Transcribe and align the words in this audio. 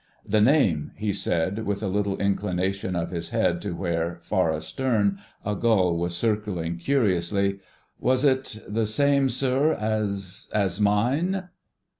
"The 0.25 0.41
name," 0.41 0.93
he 0.95 1.13
said, 1.13 1.63
with 1.63 1.83
a 1.83 1.87
little 1.87 2.17
inclination 2.17 2.95
of 2.95 3.11
his 3.11 3.29
head 3.29 3.61
to 3.61 3.75
where, 3.75 4.17
far 4.23 4.51
astern, 4.51 5.19
a 5.45 5.53
gull 5.53 5.95
was 5.95 6.17
circling 6.17 6.77
curiously, 6.79 7.59
"was 7.99 8.25
it—the 8.25 8.87
same, 8.87 9.29
sir, 9.29 9.73
as—as 9.73 10.81
mine?" 10.81 11.49